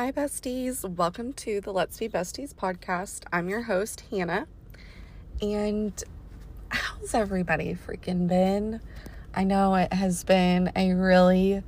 [0.00, 0.82] Hi, besties.
[0.82, 3.24] Welcome to the Let's Be Besties podcast.
[3.34, 4.48] I'm your host, Hannah.
[5.42, 6.02] And
[6.70, 8.80] how's everybody freaking been?
[9.34, 11.62] I know it has been a really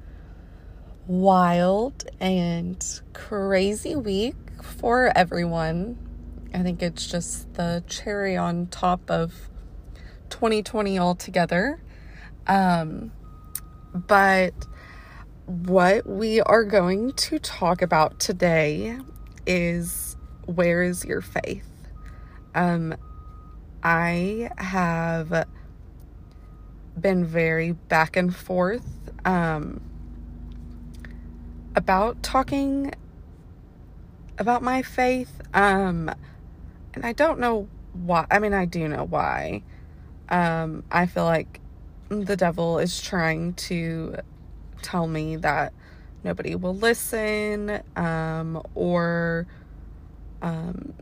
[1.07, 2.83] wild and
[3.13, 5.99] crazy week for everyone.
[6.55, 9.51] I think it's just the cherry on top of
[10.31, 11.83] 2020 altogether.
[12.47, 13.13] Um,
[13.93, 14.55] but
[15.47, 18.99] what we are going to talk about today
[19.47, 21.69] is where is your faith?
[22.55, 22.95] Um,
[23.83, 25.47] I have
[26.99, 28.87] been very back and forth
[29.25, 29.81] um,
[31.75, 32.93] about talking
[34.39, 35.41] about my faith.
[35.55, 36.11] Um,
[36.95, 38.27] and I don't know why.
[38.31, 39.63] I mean, I do know why.
[40.29, 41.61] Um, I feel like
[42.09, 44.17] the devil is trying to
[44.83, 45.73] tell me that
[46.25, 49.47] nobody will listen um, or
[50.41, 50.95] um,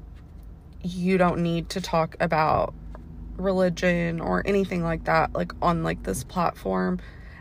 [0.83, 2.75] you don't need to talk about
[3.37, 6.99] religion or anything like that like on like this platform.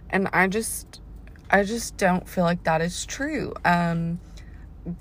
[0.09, 1.01] And i just
[1.51, 3.53] i just don't feel like that is true.
[3.65, 4.19] Um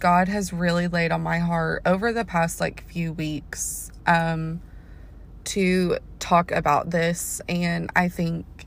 [0.00, 4.60] god has really laid on my heart over the past like few weeks um
[5.44, 7.40] to talk about this.
[7.48, 8.57] And i think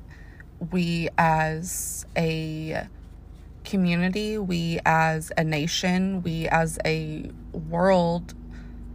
[0.70, 2.88] we as a
[3.64, 8.34] community, we as a nation, we as a world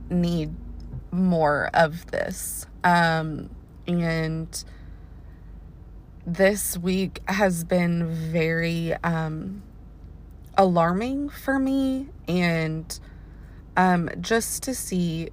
[0.08, 0.54] need
[1.10, 2.66] more of this.
[2.84, 3.50] Um,
[3.86, 4.64] and
[6.26, 9.62] this week has been very um,
[10.56, 12.98] alarming for me, and
[13.76, 15.30] um, just to see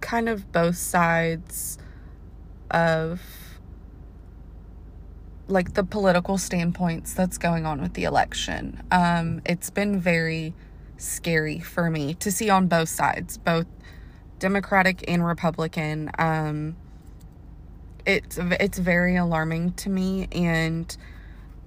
[0.00, 1.78] kind of both sides
[2.70, 3.20] of
[5.48, 8.82] like the political standpoints that's going on with the election.
[8.90, 10.54] Um, it's been very
[10.96, 13.66] scary for me to see on both sides, both
[14.38, 16.10] Democratic and Republican.
[16.18, 16.76] Um,
[18.06, 20.96] it's it's very alarming to me, and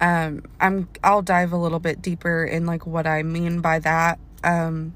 [0.01, 4.19] um, I'm I'll dive a little bit deeper in like what I mean by that.
[4.43, 4.93] Um,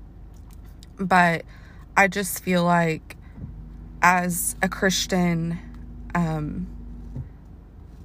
[0.97, 1.43] but
[1.95, 3.15] I just feel like
[4.01, 5.59] as a Christian,
[6.15, 6.67] um,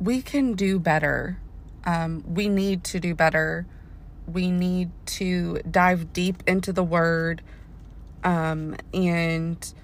[0.05, 1.39] we can do better.
[1.85, 3.67] Um, we need to do better.
[4.27, 7.41] We need to dive deep into the word.
[8.23, 9.75] Um, and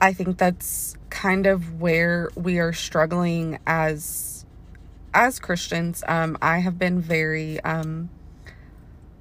[0.00, 4.44] I think that's kind of where we are struggling as
[5.14, 6.04] as Christians.
[6.06, 8.10] Um, I have been very um,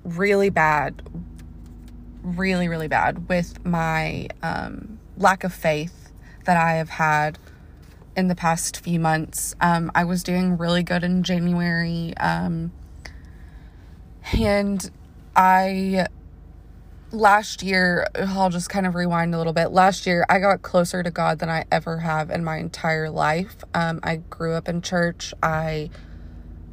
[0.04, 1.02] really bad,
[2.22, 6.12] really, really bad with my um, lack of faith
[6.44, 7.40] that I have had
[8.18, 9.56] in the past few months.
[9.62, 12.18] Um, I was doing really good in January.
[12.18, 12.72] Um,
[14.34, 14.90] and
[15.36, 16.08] I,
[17.12, 19.72] last year, I'll just kind of rewind a little bit.
[19.72, 23.64] Last year, I got closer to God than I ever have in my entire life.
[23.76, 25.32] Um, I grew up in church.
[25.44, 25.92] I,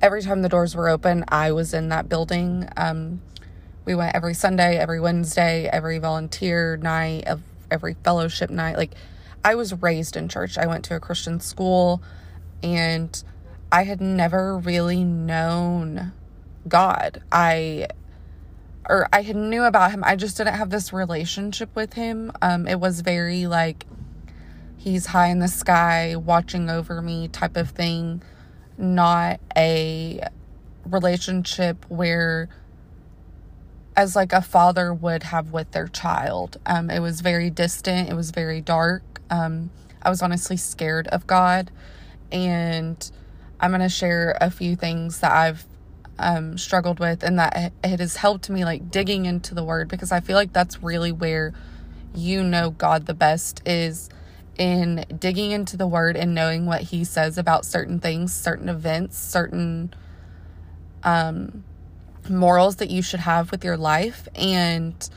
[0.00, 2.66] every time the doors were open, I was in that building.
[2.78, 3.20] Um,
[3.84, 8.78] we went every Sunday, every Wednesday, every volunteer night, of every fellowship night.
[8.78, 8.94] Like,
[9.44, 10.56] I was raised in church.
[10.56, 12.02] I went to a Christian school
[12.62, 13.22] and
[13.70, 16.12] I had never really known
[16.66, 17.22] God.
[17.30, 17.88] I
[18.88, 20.02] or I had knew about him.
[20.04, 22.32] I just didn't have this relationship with him.
[22.40, 23.84] Um it was very like
[24.78, 28.22] he's high in the sky watching over me type of thing,
[28.78, 30.20] not a
[30.86, 32.48] relationship where
[33.96, 36.56] as like a father would have with their child.
[36.64, 39.70] Um it was very distant, it was very dark um,
[40.02, 41.70] I was honestly scared of God.
[42.30, 43.10] And
[43.60, 45.64] I'm going to share a few things that I've
[46.18, 50.12] um, struggled with and that it has helped me like digging into the word because
[50.12, 51.52] I feel like that's really where
[52.14, 54.08] you know God the best is
[54.56, 59.18] in digging into the word and knowing what he says about certain things, certain events,
[59.18, 59.92] certain
[61.02, 61.64] um
[62.30, 65.10] morals that you should have with your life and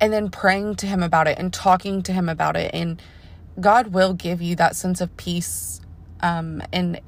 [0.00, 3.00] and then praying to him about it and talking to him about it and
[3.60, 5.80] God will give you that sense of peace.
[6.20, 7.00] Um, and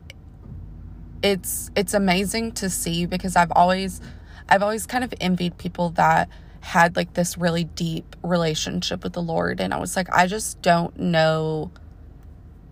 [1.22, 4.00] it's it's amazing to see because I've always
[4.48, 6.28] I've always kind of envied people that
[6.60, 10.60] had like this really deep relationship with the Lord and I was like I just
[10.62, 11.70] don't know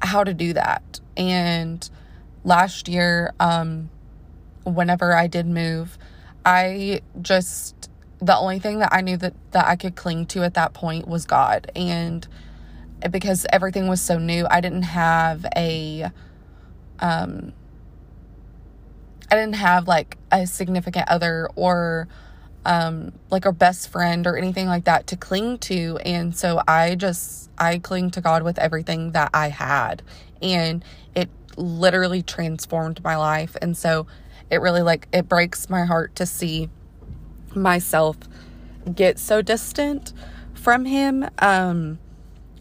[0.00, 1.00] how to do that.
[1.16, 1.88] And
[2.44, 3.90] last year um
[4.64, 5.98] whenever I did move,
[6.44, 7.90] I just
[8.20, 11.08] the only thing that I knew that that I could cling to at that point
[11.08, 12.26] was God and
[13.10, 14.46] because everything was so new.
[14.50, 16.10] I didn't have a
[17.00, 17.52] um
[19.30, 22.08] I didn't have like a significant other or
[22.64, 25.98] um, like a best friend or anything like that to cling to.
[26.04, 30.02] And so I just, I cling to God with everything that I had.
[30.40, 30.84] And
[31.14, 33.56] it literally transformed my life.
[33.60, 34.06] And so
[34.50, 36.68] it really like, it breaks my heart to see
[37.54, 38.16] myself
[38.94, 40.12] get so distant
[40.54, 41.28] from Him.
[41.38, 41.98] Um,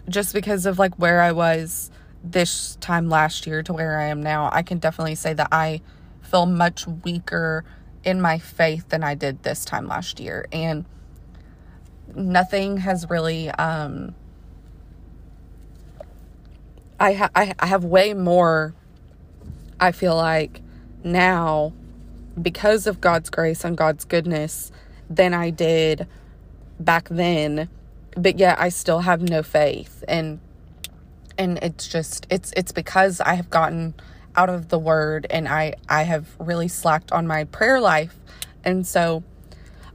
[0.09, 1.91] just because of like where I was
[2.23, 5.81] this time last year to where I am now, I can definitely say that I
[6.21, 7.63] feel much weaker
[8.03, 10.45] in my faith than I did this time last year.
[10.51, 10.85] And
[12.15, 14.15] nothing has really, um,
[16.99, 18.73] I, ha- I, I have way more,
[19.79, 20.61] I feel like
[21.03, 21.73] now
[22.41, 24.71] because of God's grace and God's goodness
[25.09, 26.07] than I did
[26.79, 27.69] back then.
[28.15, 30.03] But yet I still have no faith.
[30.07, 30.39] And,
[31.37, 33.95] and it's just, it's, it's because I have gotten
[34.35, 38.15] out of the word and I I have really slacked on my prayer life.
[38.63, 39.23] And so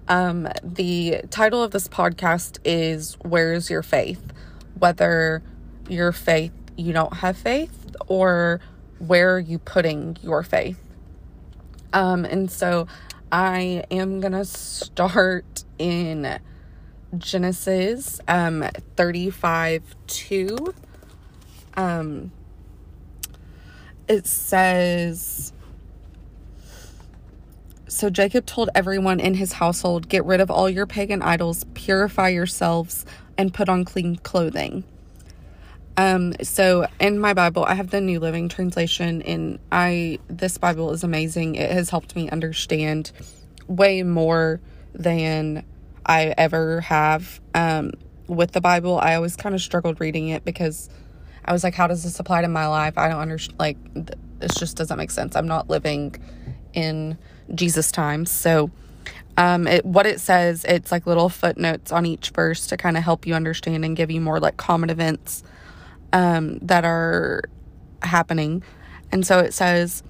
[0.08, 4.32] um the title of this podcast is Where's Your Faith?
[4.78, 5.42] Whether
[5.88, 8.60] your faith you don't have faith or
[8.98, 10.80] where are you putting your faith?
[11.92, 12.86] Um and so
[13.30, 16.38] I am going to start in
[17.16, 20.74] Genesis um 35 2
[21.76, 22.30] um
[24.08, 25.52] it says
[27.98, 32.28] So Jacob told everyone in his household, Get rid of all your pagan idols, purify
[32.28, 33.04] yourselves,
[33.36, 34.84] and put on clean clothing.
[35.96, 40.92] Um, so in my Bible, I have the New Living Translation, and I this Bible
[40.92, 41.56] is amazing.
[41.56, 43.10] It has helped me understand
[43.66, 44.60] way more
[44.94, 45.64] than
[46.08, 47.92] I ever have um,
[48.26, 48.98] with the Bible.
[48.98, 50.88] I always kind of struggled reading it because
[51.44, 52.96] I was like, how does this apply to my life?
[52.96, 53.60] I don't understand.
[53.60, 55.36] Like, this just doesn't make sense.
[55.36, 56.16] I'm not living
[56.72, 57.18] in
[57.54, 58.30] Jesus times.
[58.30, 58.70] So,
[59.36, 63.04] um, it, what it says, it's like little footnotes on each verse to kind of
[63.04, 65.44] help you understand and give you more like common events
[66.12, 67.42] um, that are
[68.02, 68.62] happening.
[69.12, 70.02] And so it says,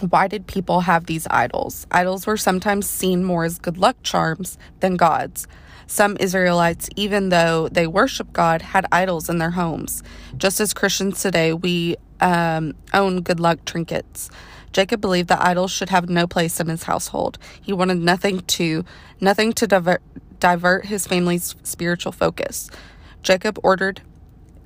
[0.00, 1.86] why did people have these idols?
[1.90, 5.46] Idols were sometimes seen more as good luck charms than gods.
[5.86, 10.02] Some Israelites, even though they worship God, had idols in their homes.
[10.36, 14.30] Just as Christians today, we um, own good luck trinkets.
[14.72, 17.38] Jacob believed that idols should have no place in his household.
[17.62, 18.84] He wanted nothing to
[19.20, 20.02] nothing to divert,
[20.40, 22.70] divert his family's spiritual focus.
[23.22, 24.02] Jacob ordered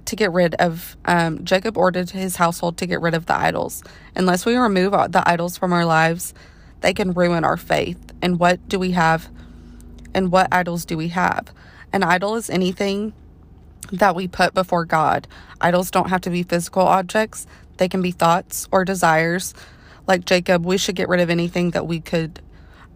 [0.08, 3.84] to get rid of um, Jacob ordered his household to get rid of the idols.
[4.16, 6.32] Unless we remove the idols from our lives,
[6.80, 7.98] they can ruin our faith.
[8.22, 9.28] And what do we have?
[10.14, 11.52] And what idols do we have?
[11.92, 13.12] An idol is anything
[13.92, 15.28] that we put before God.
[15.60, 17.46] Idols don't have to be physical objects,
[17.76, 19.54] they can be thoughts or desires.
[20.06, 22.40] Like Jacob, we should get rid of anything that we could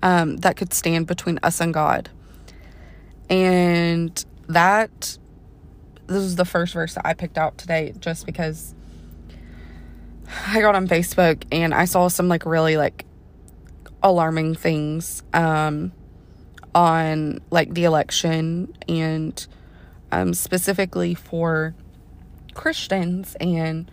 [0.03, 2.09] um, that could stand between us and God.
[3.29, 5.19] And that
[6.13, 8.75] this was the first verse that I picked out today just because
[10.47, 13.05] I got on Facebook and I saw some like really like
[14.03, 15.93] alarming things um
[16.75, 19.47] on like the election and
[20.11, 21.75] um, specifically for
[22.55, 23.91] Christians and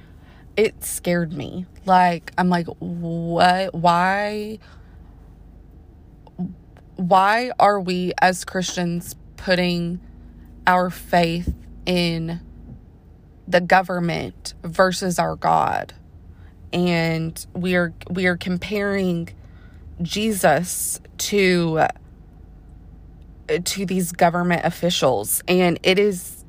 [0.58, 1.66] it scared me.
[1.86, 4.60] Like I'm like what why
[6.96, 10.02] why are we as Christians putting
[10.68, 11.56] our faith
[11.86, 12.42] in
[13.48, 15.94] the government versus our God?
[16.72, 19.30] And we are we are comparing
[20.02, 21.88] Jesus to
[23.66, 25.44] to these government officials.
[25.48, 26.46] And it is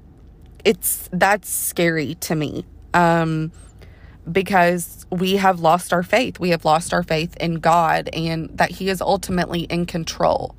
[0.64, 3.52] it's that's scary to me um
[4.30, 6.38] because we have lost our faith.
[6.38, 10.54] We have lost our faith in God and that he is ultimately in control.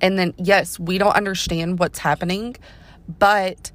[0.00, 2.56] And then yes we don't understand what's happening
[3.18, 3.71] but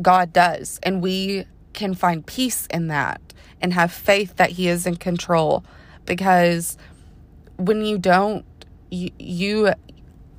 [0.00, 3.20] God does and we can find peace in that
[3.60, 5.64] and have faith that he is in control
[6.04, 6.76] because
[7.56, 8.44] when you don't
[8.90, 9.72] you, you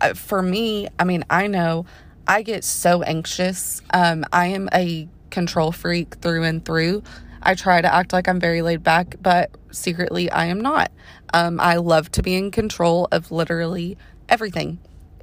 [0.01, 1.85] uh, for me, I mean, I know
[2.27, 3.81] I get so anxious.
[3.93, 7.03] Um, I am a control freak through and through.
[7.41, 10.91] I try to act like I'm very laid back, but secretly I am not.
[11.33, 13.97] Um, I love to be in control of literally
[14.27, 14.79] everything.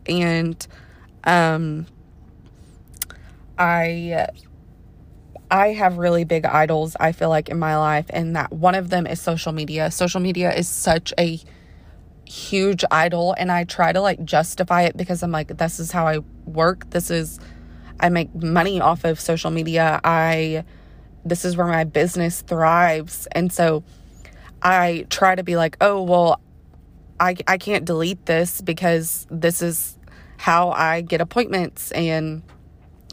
[0.06, 0.66] And
[1.24, 1.86] um,
[3.58, 4.28] I
[5.50, 8.90] I have really big idols I feel like in my life and that one of
[8.90, 9.90] them is social media.
[9.90, 11.40] Social media is such a
[12.26, 16.06] huge idol and I try to like justify it because I'm like this is how
[16.06, 16.90] I work.
[16.90, 17.38] This is
[18.00, 20.00] I make money off of social media.
[20.02, 20.64] I
[21.25, 23.26] this is where my business thrives.
[23.32, 23.82] And so
[24.62, 26.40] I try to be like, "Oh, well,
[27.20, 29.99] I, I can't delete this because this is
[30.37, 32.42] how I get appointments and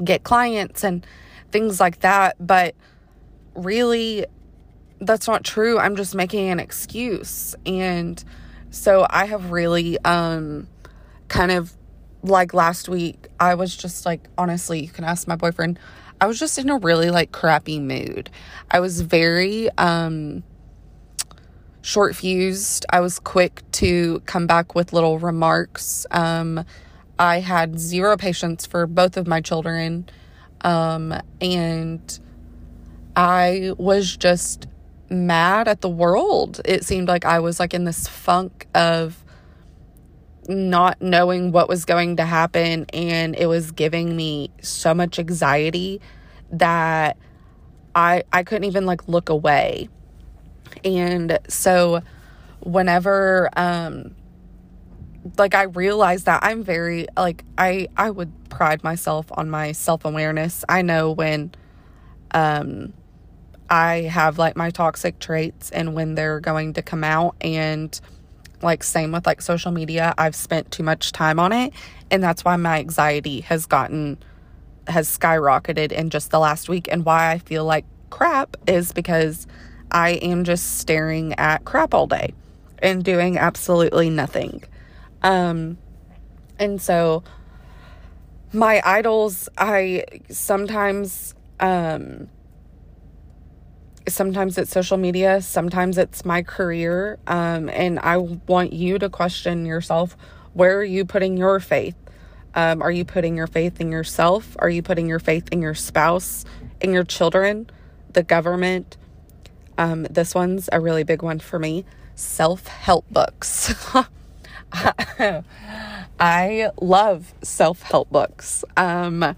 [0.03, 1.05] get clients and
[1.51, 2.35] things like that.
[2.39, 2.75] But
[3.55, 4.25] really,
[4.99, 5.79] that's not true.
[5.79, 7.55] I'm just making an excuse.
[7.65, 8.23] And
[8.69, 10.67] so I have really um,
[11.27, 11.73] kind of
[12.23, 15.79] like last week, I was just like, honestly, you can ask my boyfriend.
[16.19, 18.29] I was just in a really like crappy mood.
[18.69, 20.43] I was very um
[21.81, 22.85] short fused.
[22.91, 26.05] I was quick to come back with little remarks.
[26.11, 26.63] Um
[27.21, 30.09] I had zero patience for both of my children.
[30.61, 32.19] Um and
[33.15, 34.67] I was just
[35.07, 36.61] mad at the world.
[36.65, 39.23] It seemed like I was like in this funk of
[40.47, 46.01] not knowing what was going to happen and it was giving me so much anxiety
[46.51, 47.17] that
[47.93, 49.89] I I couldn't even like look away.
[50.83, 52.01] And so
[52.61, 54.15] whenever um
[55.37, 60.65] like I realize that I'm very like I I would pride myself on my self-awareness.
[60.67, 61.51] I know when
[62.31, 62.93] um
[63.69, 67.99] I have like my toxic traits and when they're going to come out and
[68.61, 71.73] like same with like social media i've spent too much time on it.
[72.11, 74.17] And that's why my anxiety has gotten
[74.87, 76.87] has skyrocketed in just the last week.
[76.91, 79.47] And why i feel like crap is because
[79.91, 82.33] i am just staring at crap all day
[82.79, 84.63] and doing absolutely nothing
[85.23, 85.77] um
[86.59, 87.23] and so
[88.53, 92.27] my idols i sometimes um
[94.07, 97.19] sometimes it's social media, sometimes it's my career.
[97.27, 100.17] Um, and I want you to question yourself
[100.53, 101.95] where are you putting your faith?
[102.53, 104.57] Um, are you putting your faith in yourself?
[104.59, 106.43] Are you putting your faith in your spouse,
[106.81, 107.69] in your children,
[108.11, 108.97] the government?
[109.77, 111.85] Um, this one's a really big one for me
[112.15, 113.73] self help books.
[116.19, 118.63] I love self help books.
[118.77, 119.35] Um,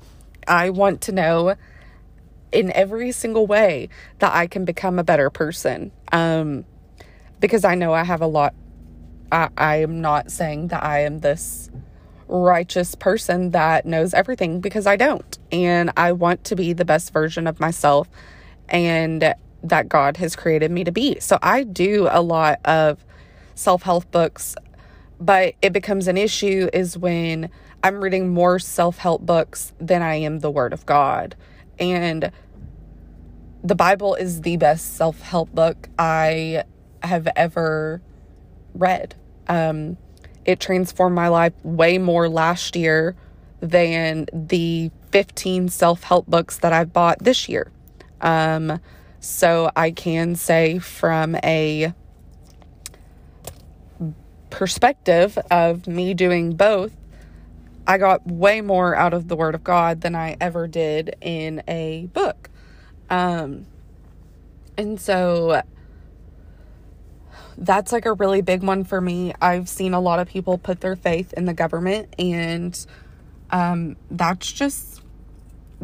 [0.47, 1.55] I want to know
[2.51, 5.91] in every single way that I can become a better person.
[6.11, 6.65] Um,
[7.39, 8.53] because I know I have a lot.
[9.31, 11.69] I, I am not saying that I am this
[12.27, 15.37] righteous person that knows everything because I don't.
[15.51, 18.07] And I want to be the best version of myself
[18.69, 21.19] and that God has created me to be.
[21.19, 23.03] So I do a lot of
[23.55, 24.55] self help books,
[25.25, 27.49] but it becomes an issue is when
[27.81, 31.35] I'm reading more self help books than I am the Word of God.
[31.79, 32.29] And
[33.63, 36.65] the Bible is the best self help book I
[37.01, 38.01] have ever
[38.73, 39.15] read.
[39.47, 39.97] Um,
[40.43, 43.15] it transformed my life way more last year
[43.61, 47.71] than the 15 self help books that I've bought this year.
[48.19, 48.81] Um,
[49.21, 51.93] so I can say from a
[54.53, 56.95] perspective of me doing both,
[57.87, 61.63] I got way more out of the Word of God than I ever did in
[61.67, 62.49] a book.
[63.09, 63.65] Um,
[64.77, 65.63] and so
[67.57, 69.33] that's like a really big one for me.
[69.41, 72.85] I've seen a lot of people put their faith in the government, and
[73.49, 75.01] um, that's just,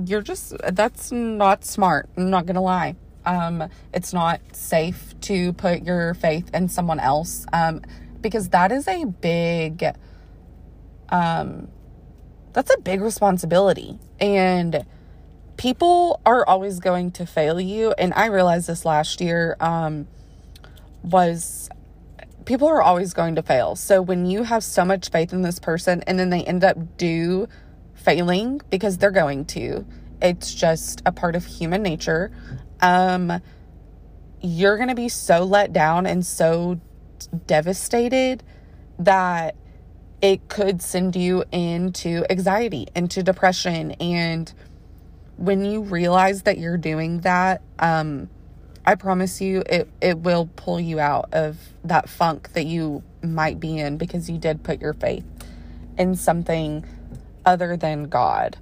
[0.06, 2.08] you're just, that's not smart.
[2.16, 2.96] I'm not gonna lie.
[3.26, 7.82] Um, it's not safe to put your faith in someone else um,
[8.22, 9.84] because that is a big,
[11.10, 11.70] um,
[12.54, 14.00] that's a big responsibility.
[14.20, 14.86] And,
[15.60, 17.92] people are always going to fail you.
[17.98, 20.08] And i realized this last year um,
[21.04, 21.70] was
[22.46, 23.76] people are always going to fail.
[23.76, 26.98] So when you have so much faith in this person and then they end up
[26.98, 27.50] do
[27.94, 29.86] failing because they're going to
[30.22, 32.32] it's just a part of human nature.
[32.82, 33.42] Um,
[34.42, 36.80] you're going to be so let down and so
[37.28, 38.44] devastated
[38.98, 39.56] that
[40.22, 44.54] it could send you into anxiety into depression and
[45.40, 48.30] when you realize that you're doing that, um,
[48.86, 53.60] I promise you it, it will pull you out of that funk that you might
[53.60, 55.24] be in because you did put your faith
[55.98, 56.86] in something
[57.46, 58.58] other than God.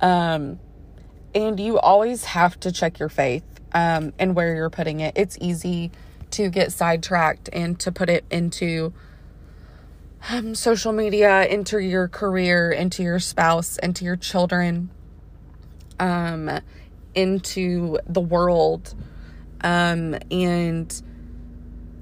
[0.00, 0.60] Um,
[1.34, 5.14] and you always have to check your faith um, and where you're putting it.
[5.16, 5.90] It's easy
[6.32, 8.92] to get sidetracked and to put it into
[10.30, 14.90] um, social media, into your career, into your spouse, into your children
[16.00, 16.60] um,
[17.14, 18.94] into the world.
[19.60, 21.02] Um, and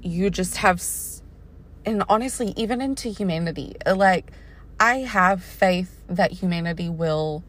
[0.01, 0.83] you just have,
[1.85, 4.31] and honestly, even into humanity, like,
[4.79, 7.43] I have faith that humanity will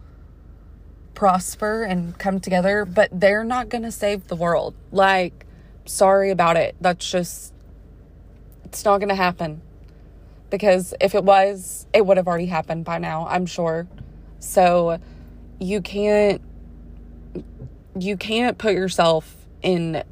[1.15, 4.75] prosper and come together, but they're not going to save the world.
[4.93, 5.45] Like,
[5.89, 6.77] sorry about it.
[6.81, 7.55] That's just,
[8.65, 9.63] it's not going to happen.
[10.51, 13.89] because if it was, it would have already happened by now, I'm sure.
[14.41, 15.01] So
[15.61, 16.43] you can't
[17.99, 20.05] you can't put yourself in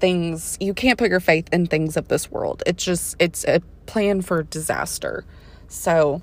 [0.00, 2.62] things you can't put your faith in things of this world.
[2.66, 5.24] It's just it's a plan for disaster.
[5.68, 6.22] So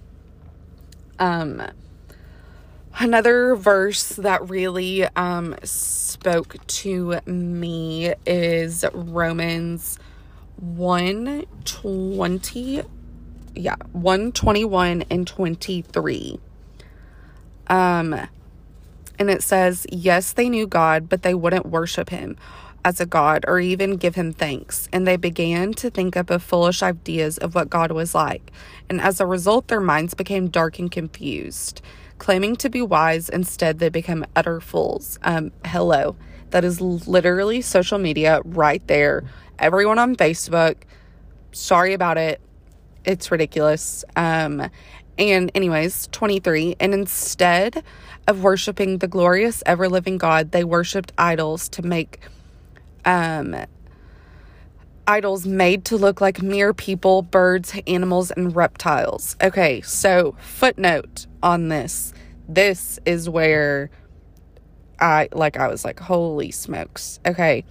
[1.19, 1.63] um
[2.98, 9.98] another verse that really um spoke to me is Romans
[10.58, 12.84] 120
[13.55, 16.39] yeah, 121 and 23.
[17.67, 18.27] Um,
[19.17, 22.38] and it says, Yes, they knew God, but they wouldn't worship him
[22.86, 24.88] as a God or even give him thanks.
[24.93, 28.51] And they began to think up of foolish ideas of what God was like.
[28.89, 31.81] And as a result, their minds became dark and confused.
[32.19, 35.17] Claiming to be wise, instead, they become utter fools.
[35.23, 36.15] Um, hello.
[36.51, 39.23] That is literally social media right there.
[39.57, 40.75] Everyone on Facebook.
[41.51, 42.39] Sorry about it
[43.05, 44.03] it's ridiculous.
[44.15, 44.69] Um,
[45.17, 46.75] and, anyways, 23.
[46.79, 47.83] And instead
[48.27, 52.19] of worshiping the glorious, ever living God, they worshiped idols to make
[53.05, 53.55] um,
[55.09, 59.35] idols made to look like mere people, birds, animals, and reptiles.
[59.41, 62.13] Okay, so footnote on this.
[62.47, 63.89] This is where
[64.99, 67.19] I, like, I was like, holy smokes.
[67.25, 67.65] Okay.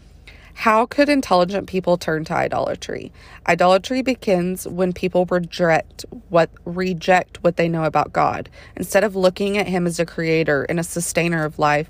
[0.55, 3.13] How could intelligent people turn to idolatry?
[3.47, 8.49] Idolatry begins when people reject what reject what they know about God.
[8.75, 11.89] Instead of looking at him as a creator and a sustainer of life,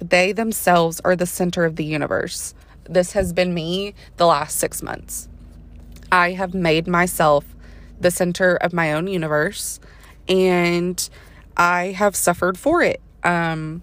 [0.00, 2.54] they themselves are the center of the universe.
[2.88, 5.28] This has been me the last 6 months.
[6.10, 7.44] I have made myself
[8.00, 9.80] the center of my own universe
[10.28, 11.08] and
[11.56, 13.00] I have suffered for it.
[13.22, 13.82] Um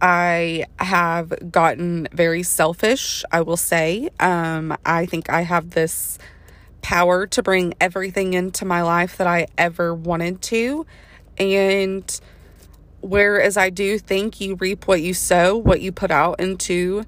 [0.00, 4.08] I have gotten very selfish, I will say.
[4.18, 6.18] Um, I think I have this
[6.80, 10.86] power to bring everything into my life that I ever wanted to.
[11.36, 12.20] And
[13.02, 17.04] whereas I do think you reap what you sow, what you put out into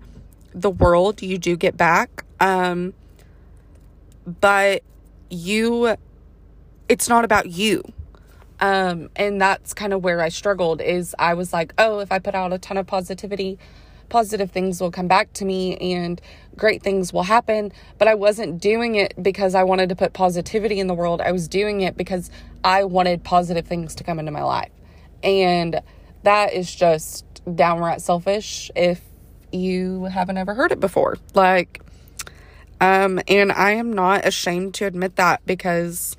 [0.54, 2.24] the world, you do get back.
[2.40, 2.94] Um,
[4.26, 4.82] but
[5.30, 5.96] you,
[6.88, 7.82] it's not about you.
[8.60, 12.20] Um, and that's kind of where I struggled is I was like, oh, if I
[12.20, 13.58] put out a ton of positivity,
[14.08, 16.20] positive things will come back to me and
[16.56, 17.72] great things will happen.
[17.98, 21.20] But I wasn't doing it because I wanted to put positivity in the world.
[21.20, 22.30] I was doing it because
[22.62, 24.70] I wanted positive things to come into my life.
[25.24, 25.80] And
[26.22, 27.24] that is just
[27.56, 29.00] downright selfish if
[29.52, 31.18] you haven't ever heard it before.
[31.34, 31.82] Like,
[32.80, 36.16] um, and I am not ashamed to admit that because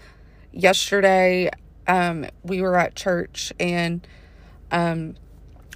[0.52, 1.50] yesterday
[1.88, 4.06] um, we were at church and
[4.72, 5.16] um,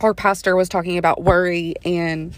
[0.01, 2.33] our pastor was talking about worry and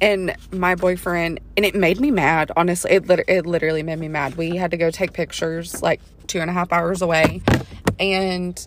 [0.00, 2.92] and my boyfriend and it made me mad honestly.
[2.92, 4.36] It, lit- it literally made me mad.
[4.36, 7.42] We had to go take pictures like two and a half hours away.
[7.98, 8.66] And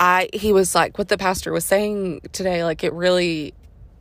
[0.00, 3.52] i he was like what the pastor was saying today like it really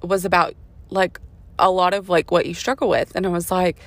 [0.02, 0.56] was about
[0.90, 1.20] like
[1.60, 3.78] a lot of like what you struggle with and i was like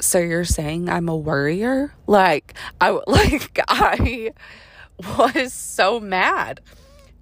[0.00, 1.94] so you're saying I'm a worrier?
[2.06, 4.32] Like I like I
[5.18, 6.60] was so mad.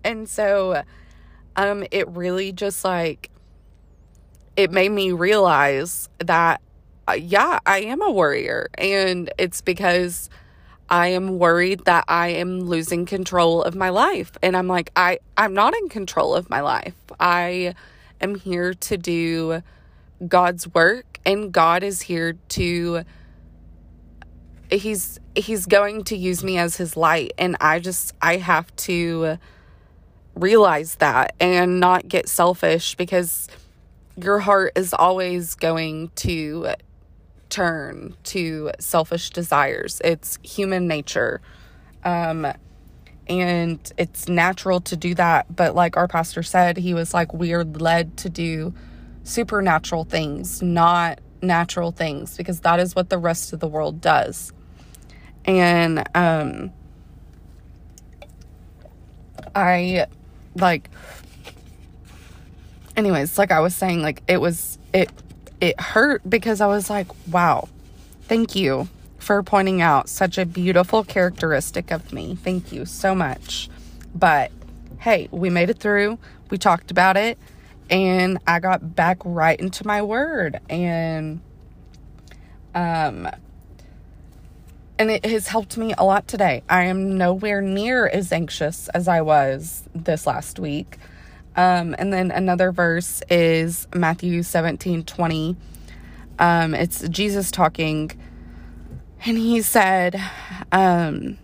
[0.04, 0.82] And so
[1.56, 3.30] um it really just like
[4.56, 6.60] it made me realize that
[7.08, 10.28] uh, yeah, I am a worrier and it's because
[10.88, 15.18] I am worried that I am losing control of my life and I'm like I
[15.36, 16.94] I'm not in control of my life.
[17.18, 17.74] I
[18.20, 19.62] am here to do
[20.26, 23.02] God's work and God is here to
[24.70, 29.38] he's he's going to use me as his light and I just I have to
[30.34, 33.48] realize that and not get selfish because
[34.16, 36.68] your heart is always going to
[37.48, 40.00] turn to selfish desires.
[40.04, 41.40] It's human nature.
[42.04, 42.46] Um
[43.28, 47.52] and it's natural to do that, but like our pastor said, he was like we
[47.52, 48.72] are led to do
[49.24, 54.52] supernatural things, not natural things, because that is what the rest of the world does.
[55.44, 56.72] And um,
[59.54, 60.06] I
[60.54, 60.90] like,
[62.96, 65.10] anyways, like I was saying, like it was, it,
[65.60, 67.68] it hurt because I was like, wow,
[68.22, 68.88] thank you
[69.18, 72.36] for pointing out such a beautiful characteristic of me.
[72.36, 73.68] Thank you so much.
[74.14, 74.52] But
[74.98, 76.18] hey, we made it through.
[76.50, 77.38] We talked about it
[77.90, 81.40] and I got back right into my word and
[82.74, 83.28] um
[84.98, 86.62] and it has helped me a lot today.
[86.70, 90.98] I am nowhere near as anxious as I was this last week.
[91.56, 95.56] Um, and then another verse is Matthew 17 20.
[96.38, 98.12] Um, it's Jesus talking.
[99.24, 100.20] And he said,
[100.70, 101.38] um,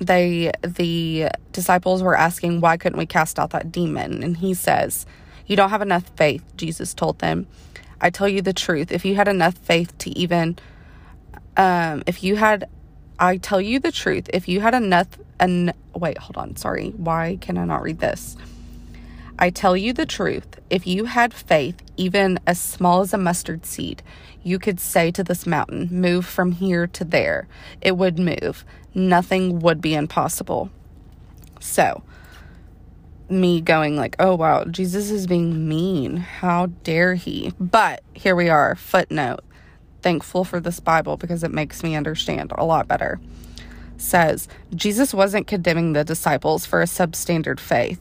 [0.00, 4.22] they the disciples were asking why couldn't we cast out that demon?
[4.22, 5.06] And he says
[5.46, 7.46] you don't have enough faith jesus told them.
[8.00, 10.58] I tell you the truth if you had enough faith to even
[11.56, 12.68] um if you had
[13.18, 15.08] i tell you the truth if you had enough
[15.40, 16.90] and wait hold on sorry.
[16.90, 18.36] Why can i not read this
[19.38, 23.64] I tell you the truth, if you had faith, even as small as a mustard
[23.64, 24.02] seed,
[24.42, 27.46] you could say to this mountain, Move from here to there.
[27.80, 28.64] It would move.
[28.94, 30.70] Nothing would be impossible.
[31.60, 32.02] So,
[33.30, 36.16] me going like, oh wow, Jesus is being mean.
[36.16, 37.52] How dare he?
[37.60, 39.40] But here we are, footnote.
[40.02, 43.20] Thankful for this Bible because it makes me understand a lot better.
[43.96, 48.00] Says Jesus wasn't condemning the disciples for a substandard faith.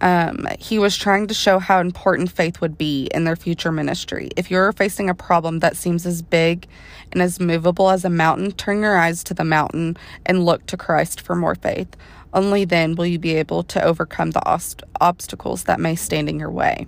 [0.00, 4.30] Um, he was trying to show how important faith would be in their future ministry.
[4.36, 6.66] If you're facing a problem that seems as big
[7.12, 10.76] and as movable as a mountain, turn your eyes to the mountain and look to
[10.76, 11.96] Christ for more faith.
[12.34, 16.38] Only then will you be able to overcome the ost- obstacles that may stand in
[16.38, 16.86] your way.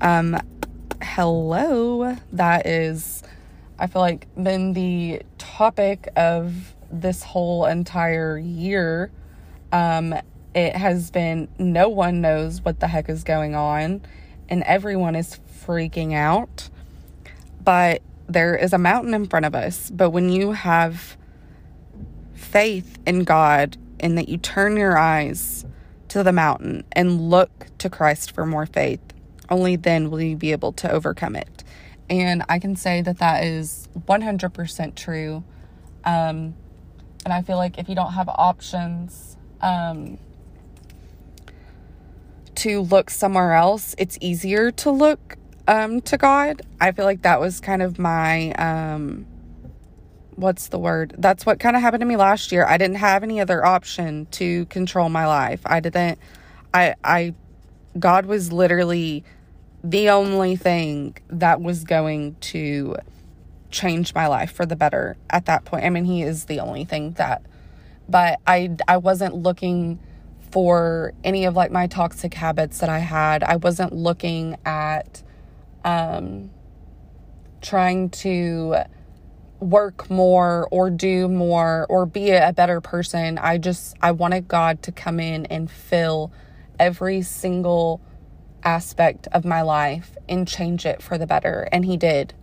[0.00, 0.40] Um,
[1.02, 2.16] hello.
[2.32, 3.24] That is,
[3.78, 9.10] I feel like, been the topic of this whole entire year.
[9.72, 10.14] Um,
[10.58, 14.02] it has been no one knows what the heck is going on,
[14.48, 16.68] and everyone is freaking out.
[17.62, 19.90] But there is a mountain in front of us.
[19.90, 21.16] But when you have
[22.34, 25.64] faith in God and that you turn your eyes
[26.08, 29.00] to the mountain and look to Christ for more faith,
[29.50, 31.64] only then will you be able to overcome it.
[32.10, 35.44] And I can say that that is 100% true.
[36.04, 36.54] Um,
[37.24, 40.18] and I feel like if you don't have options, um,
[42.58, 46.62] to look somewhere else, it's easier to look um, to God.
[46.80, 49.26] I feel like that was kind of my um,
[50.34, 51.14] what's the word?
[51.18, 52.64] That's what kind of happened to me last year.
[52.66, 55.60] I didn't have any other option to control my life.
[55.66, 56.18] I didn't
[56.72, 57.34] I I
[57.98, 59.24] God was literally
[59.82, 62.96] the only thing that was going to
[63.70, 65.84] change my life for the better at that point.
[65.84, 67.42] I mean, he is the only thing that
[68.08, 69.98] but I I wasn't looking
[70.50, 73.42] for any of like my toxic habits that I had.
[73.42, 75.22] I wasn't looking at
[75.84, 76.50] um,
[77.60, 78.76] trying to
[79.60, 83.38] work more or do more or be a better person.
[83.38, 86.32] I just I wanted God to come in and fill
[86.78, 88.00] every single
[88.62, 92.34] aspect of my life and change it for the better and he did.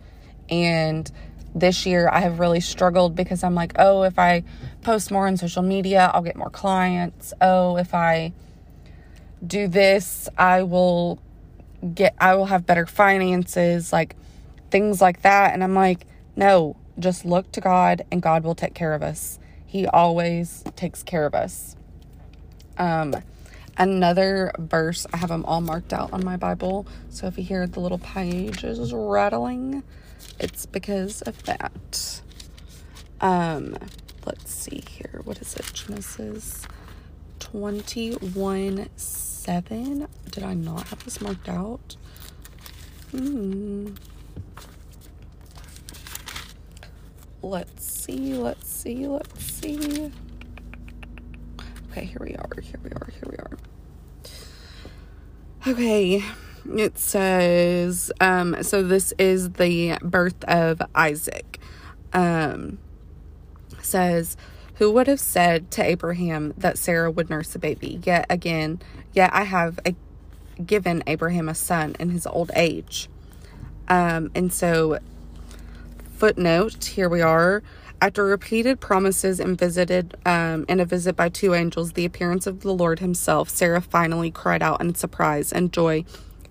[0.48, 1.10] And
[1.54, 4.44] this year I have really struggled because I'm like, oh, if I
[4.86, 7.34] post more on social media, I'll get more clients.
[7.40, 8.32] Oh, if I
[9.44, 11.18] do this, I will
[11.92, 14.14] get I will have better finances, like
[14.70, 15.52] things like that.
[15.52, 19.40] And I'm like, no, just look to God and God will take care of us.
[19.66, 21.74] He always takes care of us.
[22.78, 23.16] Um
[23.76, 26.86] another verse, I have them all marked out on my Bible.
[27.10, 29.82] So if you hear the little pages rattling,
[30.38, 32.22] it's because of that.
[33.20, 33.76] Um,
[34.26, 35.20] let's see here.
[35.24, 35.70] What is it?
[35.72, 36.66] Genesis
[37.38, 40.08] 21 7.
[40.30, 41.96] Did I not have this marked out?
[43.12, 43.94] Hmm.
[47.42, 50.10] Let's see, let's see, let's see.
[51.90, 53.58] Okay, here we are, here we are, here we are.
[55.68, 56.24] Okay,
[56.76, 61.60] it says, um, so this is the birth of Isaac.
[62.12, 62.78] Um,
[63.86, 64.36] says,
[64.74, 68.00] Who would have said to Abraham that Sarah would nurse a baby?
[68.04, 68.80] Yet again,
[69.12, 69.94] yet I have a,
[70.64, 73.08] given Abraham a son in his old age.
[73.88, 74.98] Um, and so,
[76.16, 77.62] footnote, here we are.
[78.00, 82.74] After repeated promises and visited um, a visit by two angels, the appearance of the
[82.74, 86.04] Lord Himself, Sarah finally cried out in surprise and joy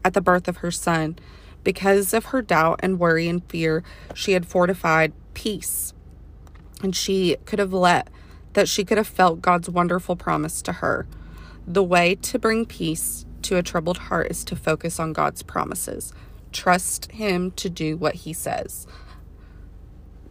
[0.04, 1.18] at the birth of her son.
[1.64, 5.94] Because of her doubt and worry and fear, she had fortified peace.
[6.82, 8.10] And she could have let
[8.54, 11.08] that she could have felt God's wonderful promise to her.
[11.68, 16.14] The way to bring peace to a troubled heart is to focus on God's promises.
[16.52, 18.88] Trust Him to do what He says.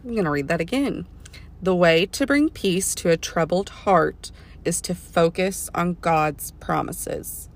[0.03, 1.07] I'm going to read that again.
[1.61, 4.31] The way to bring peace to a troubled heart
[4.63, 7.49] is to focus on God's promises.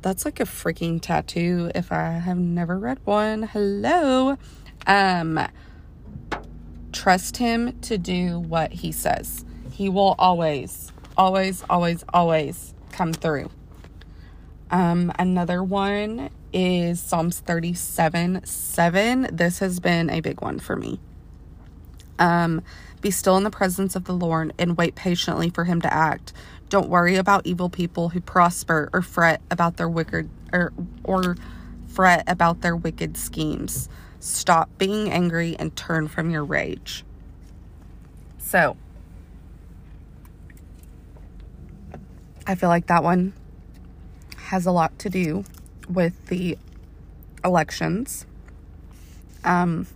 [0.00, 3.42] That's like a freaking tattoo if I have never read one.
[3.42, 4.38] Hello.
[4.86, 5.48] Um
[6.92, 9.44] trust him to do what he says.
[9.72, 13.50] He will always always always always come through.
[14.70, 19.28] Um another one is Psalms 37 7.
[19.32, 21.00] This has been a big one for me.
[22.18, 22.62] Um,
[23.00, 26.32] be still in the presence of the Lord and wait patiently for him to act.
[26.68, 30.72] Don't worry about evil people who prosper or fret about their wicked or
[31.04, 31.36] or
[31.86, 33.88] fret about their wicked schemes.
[34.20, 37.04] Stop being angry and turn from your rage.
[38.38, 38.76] So,
[42.46, 43.34] I feel like that one
[44.36, 45.44] has a lot to do
[45.88, 46.58] with the
[47.44, 48.26] elections.
[49.44, 49.86] Um,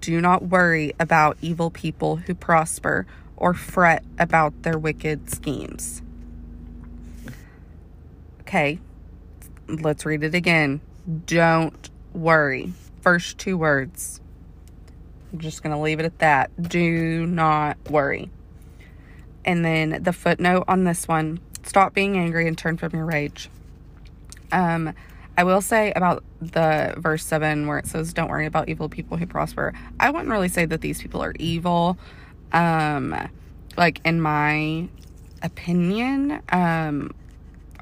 [0.00, 6.02] do not worry about evil people who prosper or fret about their wicked schemes.
[8.40, 8.80] Okay,
[9.68, 10.80] let's read it again.
[11.26, 12.72] Don't worry.
[13.08, 14.20] First two words.
[15.32, 16.50] I'm just going to leave it at that.
[16.60, 18.30] Do not worry.
[19.46, 23.48] And then the footnote on this one stop being angry and turn from your rage.
[24.52, 24.92] Um,
[25.38, 29.16] I will say about the verse 7 where it says, Don't worry about evil people
[29.16, 29.72] who prosper.
[29.98, 31.96] I wouldn't really say that these people are evil.
[32.52, 33.16] Um,
[33.78, 34.86] like, in my
[35.42, 37.14] opinion, um,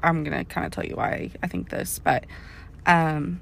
[0.01, 2.23] I'm gonna kind of tell you why I think this, but
[2.85, 3.41] um,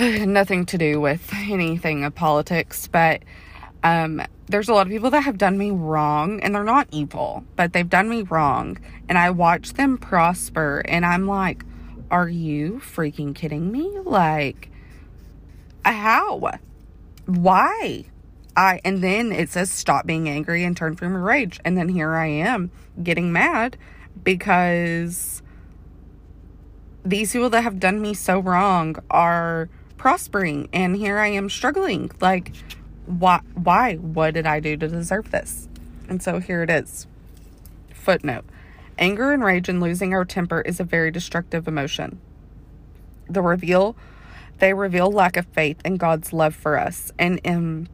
[0.26, 3.22] nothing to do with anything of politics, but
[3.82, 7.44] um, there's a lot of people that have done me wrong and they're not evil,
[7.56, 8.78] but they've done me wrong.
[9.08, 11.64] And I watch them prosper and I'm like,
[12.10, 13.98] are you freaking kidding me?
[13.98, 14.70] Like,
[15.84, 16.50] how?
[17.26, 18.04] Why?
[18.56, 21.60] I, and then it says stop being angry and turn from your rage.
[21.62, 22.70] And then here I am
[23.02, 23.76] getting mad
[24.24, 25.42] because
[27.04, 29.68] these people that have done me so wrong are
[30.00, 32.10] prospering and here I am struggling.
[32.22, 32.52] Like,
[33.04, 35.68] why why what did I do to deserve this?
[36.08, 37.06] And so here it is.
[37.92, 38.46] Footnote.
[38.98, 42.18] Anger and rage and losing our temper is a very destructive emotion.
[43.28, 43.94] The reveal
[44.58, 47.86] they reveal lack of faith in God's love for us and in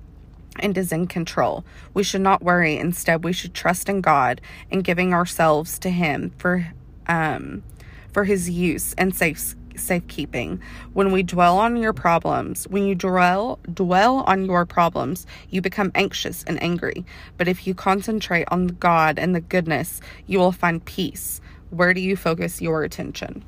[0.60, 1.64] and is in control.
[1.92, 2.76] We should not worry.
[2.76, 4.40] Instead, we should trust in God
[4.70, 6.68] and giving ourselves to Him for
[7.08, 7.64] um,
[8.12, 10.60] for His use and safe safekeeping.
[10.92, 15.92] When we dwell on your problems, when you dwell dwell on your problems, you become
[15.94, 17.04] anxious and angry.
[17.36, 21.40] But if you concentrate on God and the goodness, you will find peace.
[21.70, 23.44] Where do you focus your attention?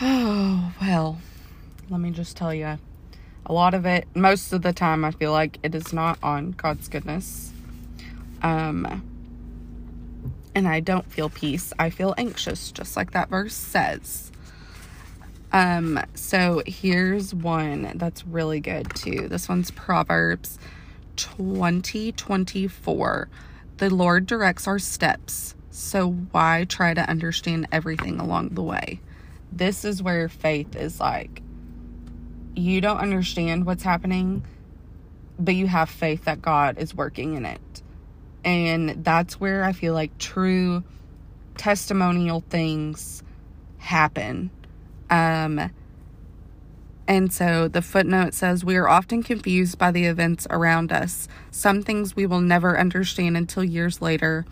[0.00, 1.18] Oh, well,
[1.88, 2.78] let me just tell you.
[3.48, 6.50] A lot of it, most of the time, I feel like it is not on
[6.52, 7.52] God's goodness.
[8.42, 9.02] Um,
[10.54, 11.72] and I don't feel peace.
[11.78, 14.32] I feel anxious, just like that verse says.
[15.56, 19.26] Um, so here's one that's really good too.
[19.26, 20.58] This one's Proverbs
[21.16, 23.28] 20 24.
[23.78, 29.00] The Lord directs our steps, so why try to understand everything along the way?
[29.50, 31.40] This is where faith is like,
[32.54, 34.44] you don't understand what's happening,
[35.38, 37.82] but you have faith that God is working in it.
[38.44, 40.84] And that's where I feel like true
[41.56, 43.22] testimonial things
[43.78, 44.50] happen.
[45.10, 45.70] Um,
[47.08, 51.28] and so the footnote says we are often confused by the events around us.
[51.50, 54.44] Some things we will never understand until years later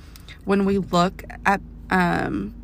[0.45, 2.55] when we look at um,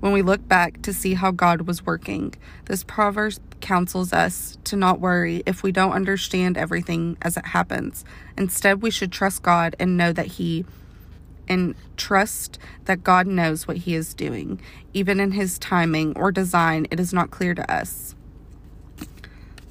[0.00, 2.34] when we look back to see how God was working.
[2.64, 8.04] This proverb counsels us to not worry if we don't understand everything as it happens.
[8.36, 10.64] Instead, we should trust God and know that He
[11.52, 14.60] and trust that God knows what He is doing.
[14.94, 18.14] Even in His timing or design, it is not clear to us.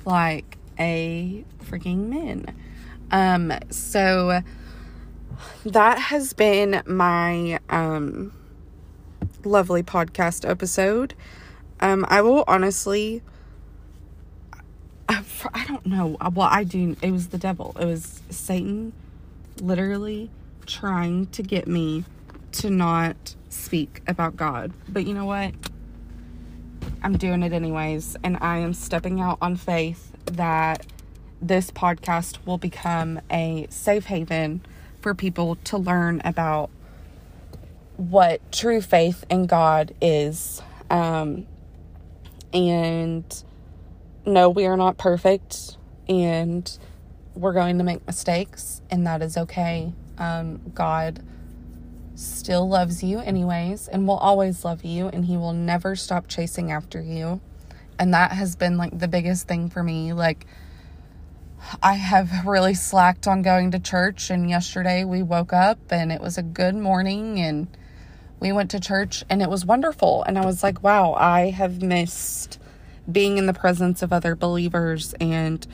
[0.05, 2.45] Like a freaking min.
[3.11, 4.41] Um, so
[5.65, 8.31] that has been my um
[9.43, 11.13] lovely podcast episode.
[11.79, 13.23] Um, I will honestly,
[15.09, 16.17] I, I don't know.
[16.33, 16.95] Well, I do.
[17.01, 17.75] It was the devil.
[17.79, 18.93] It was Satan,
[19.59, 20.29] literally
[20.65, 22.05] trying to get me
[22.53, 24.71] to not speak about God.
[24.87, 25.53] But you know what?
[27.03, 30.85] I'm doing it anyways, and I am stepping out on faith that
[31.41, 34.61] this podcast will become a safe haven
[35.01, 36.69] for people to learn about
[37.97, 40.61] what true faith in God is.
[40.89, 41.47] Um,
[42.53, 43.43] and
[44.25, 46.77] no, we are not perfect and
[47.33, 49.93] we're going to make mistakes, and that is okay.
[50.21, 51.23] Um, God
[52.13, 56.71] still loves you, anyways, and will always love you, and He will never stop chasing
[56.71, 57.41] after you.
[57.97, 60.13] And that has been like the biggest thing for me.
[60.13, 60.45] Like,
[61.81, 66.21] I have really slacked on going to church, and yesterday we woke up and it
[66.21, 67.67] was a good morning, and
[68.39, 70.23] we went to church and it was wonderful.
[70.23, 72.59] And I was like, wow, I have missed
[73.09, 75.65] being in the presence of other believers and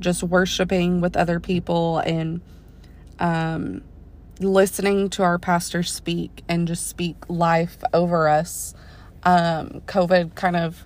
[0.00, 2.40] just worshiping with other people and
[3.18, 3.82] um,
[4.40, 8.74] listening to our pastor speak and just speak life over us.
[9.22, 10.84] Um, COVID kind of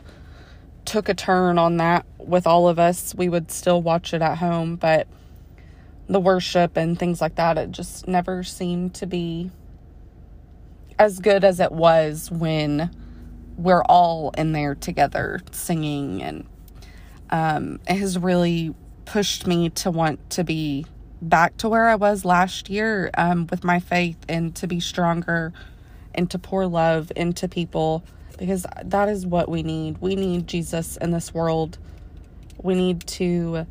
[0.84, 3.14] took a turn on that with all of us.
[3.14, 5.06] We would still watch it at home, but
[6.08, 9.50] the worship and things like that, it just never seemed to be
[10.98, 12.90] as good as it was when
[13.56, 16.46] we're all in there together singing and
[17.30, 20.87] um, it has really pushed me to want to be
[21.20, 25.52] back to where I was last year um, with my faith and to be stronger
[26.14, 28.04] and to pour love into people
[28.38, 29.98] because that is what we need.
[30.00, 31.78] We need Jesus in this world.
[32.62, 33.66] We need to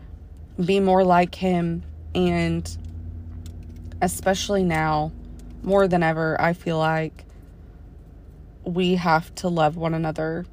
[0.64, 1.84] be more like him
[2.14, 2.78] and
[4.02, 5.12] especially now
[5.64, 7.26] more than ever I feel like
[8.64, 10.46] we have to love one another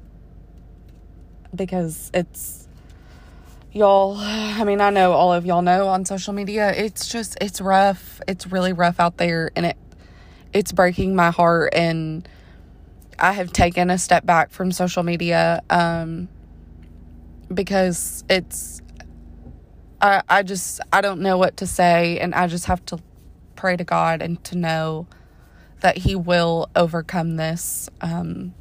[1.53, 2.64] because it's
[3.75, 7.59] y'all i mean i know all of y'all know on social media it's just it's
[7.59, 9.77] rough it's really rough out there and it
[10.53, 12.25] it's breaking my heart and
[13.19, 16.29] i have taken a step back from social media um
[17.53, 18.81] because it's
[19.99, 22.97] i i just i don't know what to say and i just have to
[23.57, 25.05] pray to god and to know
[25.81, 27.89] that he will overcome this.
[28.01, 28.55] Um,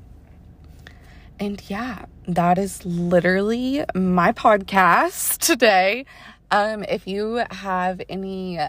[1.38, 6.07] and yeah, that is literally my podcast today.
[6.51, 8.61] Um, if you have any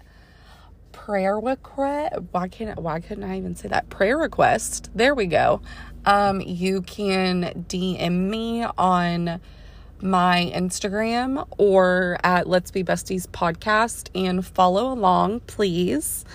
[0.91, 4.89] prayer request, why can't why couldn't I even say that prayer request?
[4.95, 5.61] There we go.
[6.05, 9.39] Um, you can DM me on
[10.01, 16.25] my Instagram or at Let's Be Besties podcast and follow along, please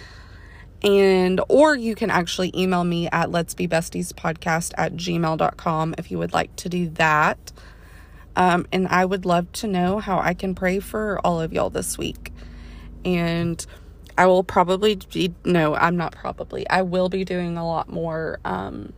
[0.83, 6.11] and or you can actually email me at let's be besties podcast at gmail.com if
[6.11, 7.53] you would like to do that.
[8.37, 11.71] Um, and i would love to know how i can pray for all of y'all
[11.71, 12.33] this week.
[13.05, 13.65] And
[14.17, 18.39] i will probably be no i'm not probably i will be doing a lot more
[18.45, 18.93] um,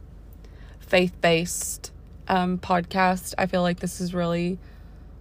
[0.81, 1.93] faith-based
[2.29, 3.35] um, podcast.
[3.37, 4.59] I feel like this is really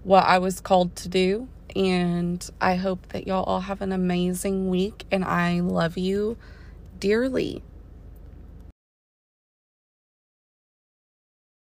[0.03, 4.69] what i was called to do and I hope that y'all all have an amazing
[4.69, 5.05] week.
[5.11, 6.37] And I love you
[6.99, 7.63] dearly.